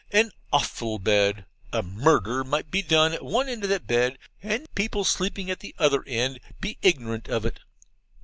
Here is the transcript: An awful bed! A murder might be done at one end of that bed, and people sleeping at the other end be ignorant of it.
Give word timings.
An 0.11 0.31
awful 0.51 0.97
bed! 0.97 1.45
A 1.71 1.83
murder 1.83 2.43
might 2.43 2.71
be 2.71 2.81
done 2.81 3.13
at 3.13 3.23
one 3.23 3.47
end 3.47 3.61
of 3.61 3.69
that 3.69 3.85
bed, 3.85 4.17
and 4.41 4.65
people 4.73 5.03
sleeping 5.03 5.51
at 5.51 5.59
the 5.59 5.75
other 5.77 6.03
end 6.07 6.39
be 6.59 6.79
ignorant 6.81 7.27
of 7.29 7.45
it. 7.45 7.59